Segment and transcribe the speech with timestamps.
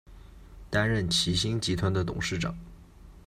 [0.71, 2.57] 担任齐星集团的董事长。